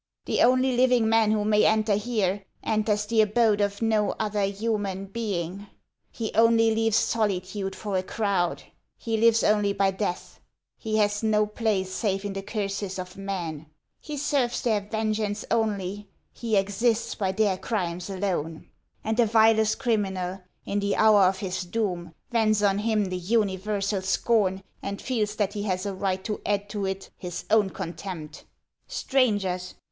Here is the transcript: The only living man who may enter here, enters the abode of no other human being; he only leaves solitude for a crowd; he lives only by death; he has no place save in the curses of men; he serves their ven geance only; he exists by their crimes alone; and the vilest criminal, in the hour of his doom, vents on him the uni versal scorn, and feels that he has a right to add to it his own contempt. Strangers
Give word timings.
The 0.25 0.41
only 0.41 0.75
living 0.75 1.07
man 1.07 1.29
who 1.31 1.45
may 1.45 1.63
enter 1.63 1.93
here, 1.93 2.43
enters 2.63 3.05
the 3.05 3.21
abode 3.21 3.61
of 3.61 3.83
no 3.83 4.13
other 4.17 4.45
human 4.45 5.05
being; 5.05 5.67
he 6.11 6.33
only 6.33 6.73
leaves 6.73 6.97
solitude 6.97 7.75
for 7.75 7.95
a 7.95 8.01
crowd; 8.01 8.63
he 8.97 9.15
lives 9.15 9.43
only 9.43 9.73
by 9.73 9.91
death; 9.91 10.39
he 10.79 10.97
has 10.97 11.21
no 11.21 11.45
place 11.45 11.91
save 11.93 12.25
in 12.25 12.33
the 12.33 12.41
curses 12.41 12.97
of 12.97 13.15
men; 13.15 13.67
he 13.99 14.17
serves 14.17 14.63
their 14.63 14.81
ven 14.81 15.13
geance 15.13 15.45
only; 15.51 16.07
he 16.33 16.57
exists 16.57 17.13
by 17.13 17.31
their 17.31 17.55
crimes 17.55 18.09
alone; 18.09 18.67
and 19.03 19.17
the 19.17 19.27
vilest 19.27 19.77
criminal, 19.77 20.41
in 20.65 20.79
the 20.79 20.95
hour 20.95 21.25
of 21.25 21.37
his 21.37 21.61
doom, 21.63 22.15
vents 22.31 22.63
on 22.63 22.79
him 22.79 23.05
the 23.05 23.17
uni 23.17 23.55
versal 23.55 24.01
scorn, 24.03 24.63
and 24.81 24.99
feels 24.99 25.35
that 25.35 25.53
he 25.53 25.61
has 25.61 25.85
a 25.85 25.93
right 25.93 26.23
to 26.23 26.41
add 26.43 26.67
to 26.69 26.87
it 26.87 27.11
his 27.19 27.45
own 27.51 27.69
contempt. 27.69 28.45
Strangers 28.87 29.75